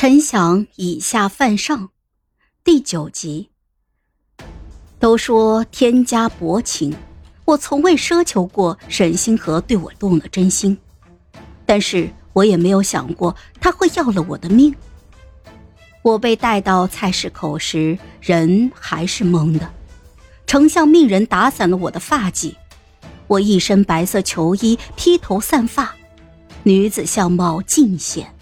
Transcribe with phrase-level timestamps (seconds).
[0.00, 1.90] 臣想以下犯上，
[2.62, 3.50] 第九集。
[5.00, 6.94] 都说天家薄情，
[7.44, 10.78] 我从未奢求过沈星河对我动了真心，
[11.66, 14.72] 但是我也没有想过他会要了我的命。
[16.02, 19.68] 我被带到菜市口时，人还是懵的。
[20.46, 22.54] 丞相命人打散了我的发髻，
[23.26, 25.92] 我一身白色囚衣，披头散发，
[26.62, 28.32] 女子相貌尽显。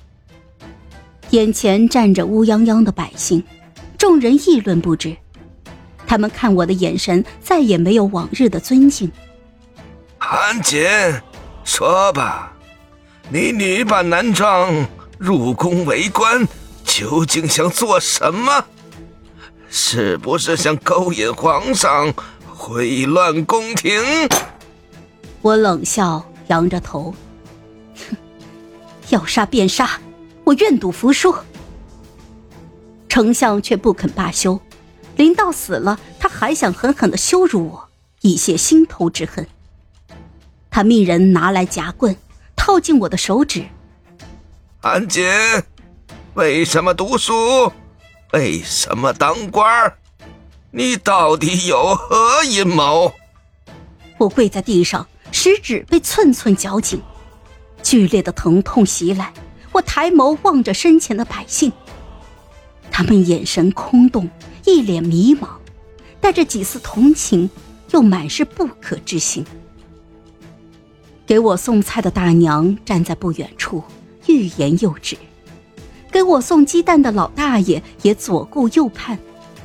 [1.31, 3.43] 眼前站着乌泱泱的百姓，
[3.99, 5.17] 众人议论不止。
[6.07, 9.11] 他们看我的眼神再也没有往日的尊敬。
[10.19, 10.87] 韩锦，
[11.65, 12.53] 说吧，
[13.29, 14.87] 你女扮男装
[15.19, 16.47] 入宫为官，
[16.85, 18.65] 究竟想做什么？
[19.69, 22.15] 是不是想勾引皇上，
[22.47, 24.01] 毁乱宫廷？
[25.43, 27.13] 我冷笑，扬着头，
[27.97, 28.17] 哼，
[29.11, 29.91] 要杀便杀，
[30.47, 31.35] 我愿赌服输。
[33.09, 34.61] 丞相却不肯罢休。
[35.17, 37.89] 临到死了，他还想狠狠的羞辱我，
[38.21, 39.47] 以泄心头之恨。
[40.71, 42.15] 他命人拿来夹棍，
[42.55, 43.65] 套进我的手指。
[44.83, 45.25] 安锦，
[46.35, 47.73] 为什么读书？
[48.35, 49.93] 为什么当官？
[50.71, 53.13] 你到底有何阴谋？
[54.19, 57.03] 我跪在地上，食指被寸寸绞紧，
[57.83, 59.33] 剧烈的疼痛袭来。
[59.77, 61.71] 我抬眸望着身前的百姓，
[62.91, 64.29] 他们眼神空洞。
[64.65, 65.49] 一脸迷茫，
[66.21, 67.49] 带着几丝同情，
[67.93, 69.45] 又满是不可置信。
[71.25, 73.85] 给我送菜的大娘站在不远处，
[74.27, 75.17] 欲言又止；
[76.11, 79.19] 给我送鸡蛋的老大爷也左顾右盼，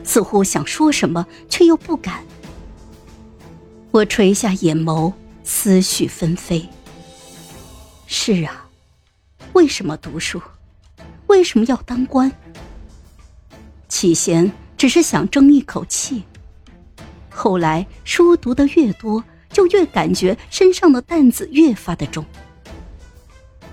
[0.03, 2.23] 似乎想说什么，却又不敢。
[3.89, 6.69] 我垂下眼眸，思绪纷飞。
[8.05, 8.67] 是啊，
[9.53, 10.41] 为什么读书？
[11.27, 12.31] 为什么要当官？
[13.87, 14.51] 起先。
[14.77, 16.23] 只是想争一口气，
[17.29, 22.25] 后来书读的越多，就越感觉身上的担子越发的重。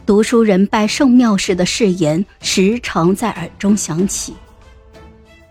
[0.05, 4.34] 读书人拜圣庙时的誓言时常在耳中响起，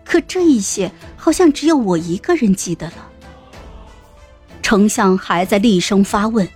[0.04, 3.10] 可这一些好像只有我一个人记得了。
[4.62, 6.48] 丞相还在厉声发问，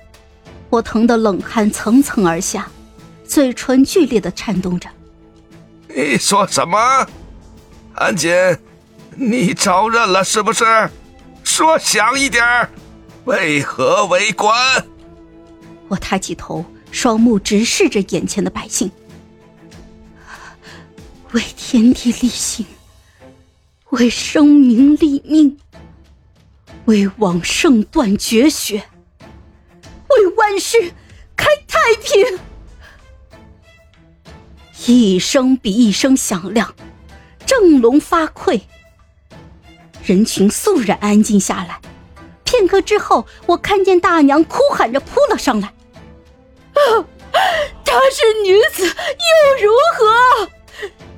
[0.71, 2.71] 我疼得冷汗层层而下，
[3.33, 4.91] 嘴唇剧烈的颤动着。
[5.89, 6.79] 你说什么，
[7.95, 8.31] 安锦？
[9.17, 10.67] 你招认了是不是？
[11.43, 12.45] 说响一点
[13.25, 14.55] 为何为官？
[15.89, 18.91] 我抬起头，双目直视着眼前的百姓。
[21.31, 22.67] 为天地立心，
[23.89, 25.57] 为生民立命，
[26.85, 28.85] 为往圣断绝学，
[29.21, 30.93] 为万世
[31.35, 32.39] 开太平。
[34.87, 36.75] 一声比一声响亮，
[37.47, 38.63] 正龙发聩。
[40.05, 41.81] 人群肃然安静下来，
[42.43, 45.69] 片刻之后，我看见大娘哭喊着扑了上来。
[45.69, 47.07] 啊，
[47.85, 50.49] 她是女子又如何？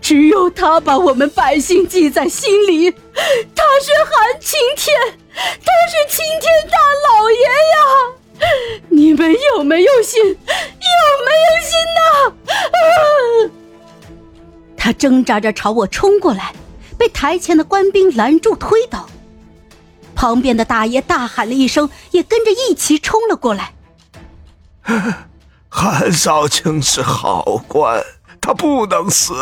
[0.03, 2.91] 只有她把我们百姓记在心里。
[2.91, 4.95] 她是韩青天，
[5.35, 5.94] 她是
[14.95, 16.55] 挣扎着朝我冲过来。
[16.97, 19.09] 被台前的官兵拦住，推倒。
[20.15, 23.75] 旁边的大爷大喊了一声，也跟着一起冲了过来。
[25.69, 28.01] 韩少卿是好官，
[28.41, 29.35] 他不能死。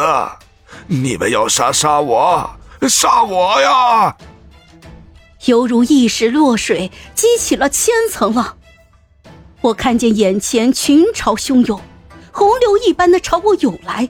[0.87, 2.51] 你们要杀杀我，
[2.89, 4.17] 杀我呀！
[5.45, 8.57] 犹如一石落水，激起了千层浪。
[9.61, 11.81] 我看见眼前群潮汹涌，
[12.33, 14.09] 洪流一般的朝我涌来，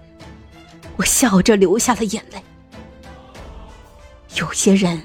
[1.03, 2.41] 我笑着流下了眼泪。
[4.37, 5.03] 有些人，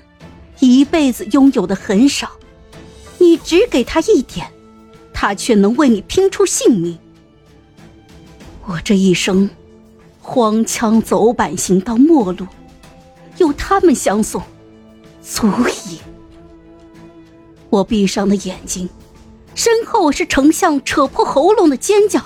[0.59, 2.29] 一辈子拥有的很少，
[3.17, 4.47] 你只给他一点，
[5.11, 6.99] 他却能为你拼出性命。
[8.67, 9.49] 我这一生，
[10.21, 12.45] 荒腔走板行到末路，
[13.37, 14.39] 有他们相送，
[15.23, 15.47] 足
[15.87, 15.97] 矣。
[17.71, 18.87] 我闭上了眼睛，
[19.55, 22.23] 身后是丞相扯破喉咙的尖叫：“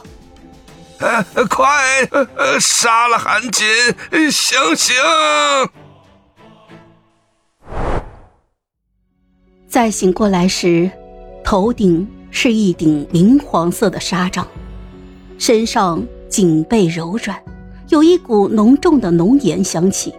[1.49, 2.07] 快，
[2.59, 3.65] 杀了韩锦，
[4.31, 4.95] 行刑！”
[9.67, 10.91] 再醒过来时，
[11.43, 14.47] 头顶是一顶明黄色的纱帐，
[15.37, 17.41] 身上颈背柔软，
[17.87, 20.13] 有一股浓重的浓颜香气。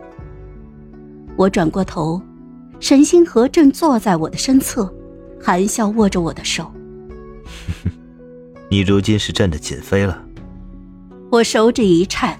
[1.36, 2.20] 我转过头，
[2.80, 4.92] 沈星河正坐在我的身侧，
[5.40, 6.72] 含笑握着我的手。
[8.70, 10.24] 你如今是朕的锦妃了。
[11.32, 12.38] 我手指一颤，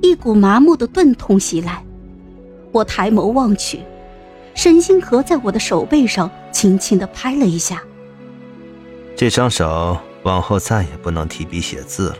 [0.00, 1.84] 一股麻木的钝痛袭来。
[2.72, 3.80] 我抬眸望去，
[4.54, 7.82] 沈星河在我的手背上轻轻的拍了一下。
[9.14, 12.16] 这双手往后再也不能提笔写字了，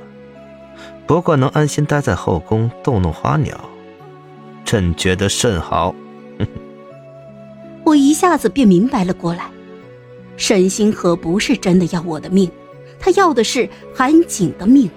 [1.07, 3.59] 不过能安心待在后宫逗弄花鸟，
[4.63, 5.95] 朕觉得甚好。
[7.83, 9.47] 我一下子便明白了过来，
[10.37, 12.51] 沈星河不是真的要我的命，
[13.01, 14.91] 他要的是韩景的命。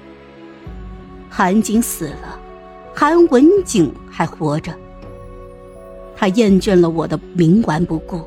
[1.38, 2.40] 韩景死了，
[2.96, 4.74] 韩文景还活着。
[6.16, 8.24] 他厌倦了我的冥顽不顾，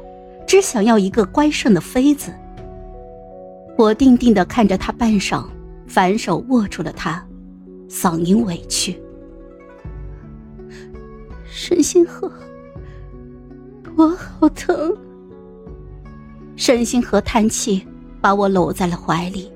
[0.47, 2.33] 只想要一个乖顺的妃子。
[3.77, 5.45] 我定定的看着他半晌，
[5.89, 7.21] 反手握住了他，
[7.89, 8.97] 嗓音委屈
[11.51, 12.31] ：“沈星河，
[13.97, 14.97] 我好疼。”
[16.55, 17.85] 沈星河叹气，
[18.21, 19.51] 把我搂在了怀里。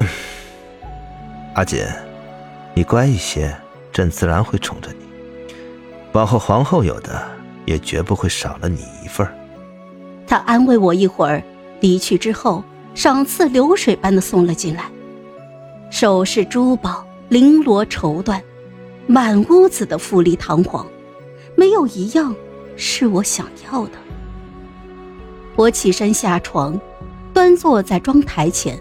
[1.56, 1.80] 阿锦，
[2.74, 3.56] 你乖一些，
[3.92, 5.54] 朕自然会宠着你。
[6.12, 7.22] 往后皇后有的，
[7.64, 9.26] 也绝不会少了你一份
[10.26, 11.42] 他安慰我一会儿，
[11.80, 12.62] 离去之后。
[12.94, 14.84] 赏赐流水般的送了进来，
[15.90, 18.40] 首饰、珠宝、绫罗绸缎，
[19.08, 20.86] 满屋子的富丽堂皇，
[21.56, 22.32] 没有一样
[22.76, 23.94] 是我想要的。
[25.56, 26.80] 我起身下床，
[27.32, 28.78] 端坐在妆台前，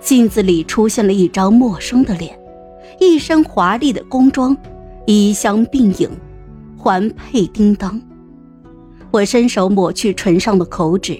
[0.00, 2.36] 镜子里出现了一张陌生的脸，
[3.00, 4.54] 一身华丽的宫装，
[5.06, 6.10] 衣香鬓影，
[6.76, 8.00] 环佩叮当。
[9.10, 11.18] 我伸手抹去唇上的口脂。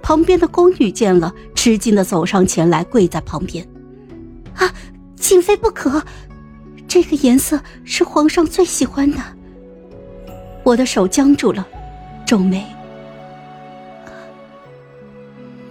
[0.00, 3.66] 旁边的宫女见了，吃惊的走上前来，跪在旁边。
[4.54, 4.72] 啊，
[5.16, 6.00] 瑾妃不可，
[6.86, 9.18] 这个颜色是皇上最喜欢的。
[10.62, 11.66] 我的手僵住了，
[12.24, 12.64] 皱眉。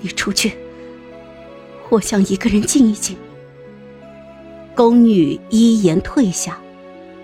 [0.02, 0.58] 你出去，
[1.90, 3.16] 我想一个人静一静。
[4.78, 6.56] 宫女依言退下，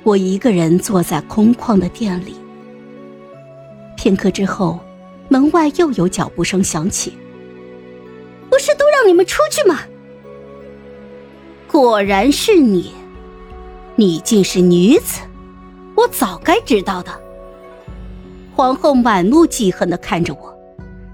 [0.01, 2.33] 我一个人坐在空旷的殿里。
[3.95, 4.79] 片刻之后。
[5.29, 7.13] 门外又有脚步声响起。
[8.49, 9.79] 不是都让你们出去吗？
[11.65, 12.91] 果然是你，
[13.95, 15.21] 你竟是女子，
[15.95, 17.11] 我早该知道的。
[18.53, 20.55] 皇后满目记恨的看着我，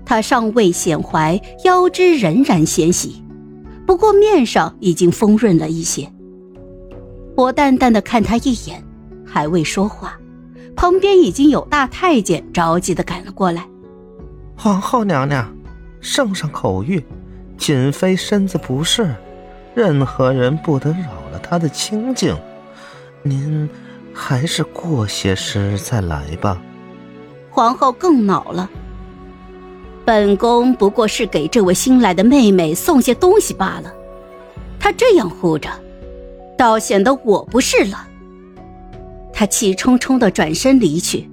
[0.03, 3.24] 她尚未显怀，腰肢仍然纤细，
[3.86, 6.12] 不过面上已经丰润了一些。
[7.39, 8.83] 我淡淡的看他一眼，
[9.25, 10.19] 还未说话，
[10.75, 13.65] 旁边已经有大太监着急的赶了过来。
[14.57, 15.50] 皇后娘娘，
[16.01, 17.01] 圣上口谕，
[17.57, 19.15] 瑾妃身子不适，
[19.74, 22.36] 任何人不得扰了她的清静。
[23.24, 23.69] 您
[24.13, 26.62] 还是过些时再来吧。
[27.50, 28.69] 皇后更恼了。
[30.03, 33.94] 本宫不过是给这位新来的妹妹送些东西罢了，
[34.77, 35.69] 她这样护着，
[36.59, 38.06] 倒显得我不是了。
[39.31, 41.29] 他气冲冲的转身离去，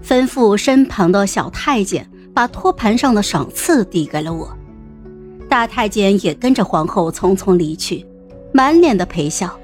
[0.00, 2.08] 吩咐身旁的小太监。
[2.32, 4.48] 把托盘上的赏赐递给了我，
[5.48, 8.06] 大太监也跟着皇后匆匆离去，
[8.52, 9.59] 满脸的陪笑。